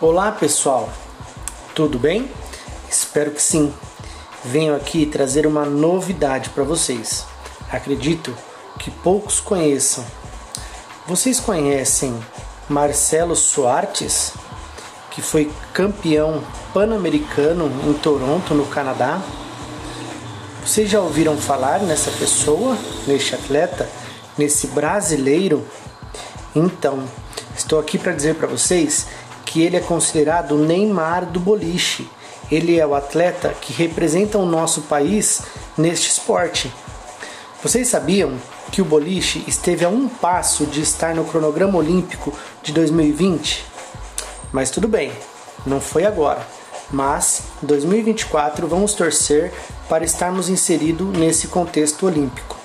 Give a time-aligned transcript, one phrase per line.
[0.00, 0.88] Olá pessoal,
[1.74, 2.30] tudo bem?
[2.88, 3.74] Espero que sim.
[4.44, 7.26] Venho aqui trazer uma novidade para vocês.
[7.68, 8.32] Acredito
[8.78, 10.06] que poucos conheçam.
[11.04, 12.16] Vocês conhecem
[12.68, 14.34] Marcelo Soares,
[15.10, 19.20] que foi campeão pan-americano em Toronto, no Canadá?
[20.64, 23.90] Vocês já ouviram falar nessa pessoa, neste atleta,
[24.38, 25.66] nesse brasileiro?
[26.54, 27.02] Então,
[27.56, 29.08] estou aqui para dizer para vocês
[29.48, 32.06] que ele é considerado o Neymar do boliche.
[32.52, 35.40] Ele é o atleta que representa o nosso país
[35.76, 36.70] neste esporte.
[37.62, 38.34] Vocês sabiam
[38.70, 43.64] que o boliche esteve a um passo de estar no cronograma olímpico de 2020?
[44.52, 45.10] Mas tudo bem,
[45.64, 46.46] não foi agora.
[46.90, 49.50] Mas 2024 vamos torcer
[49.88, 52.57] para estarmos inseridos nesse contexto olímpico.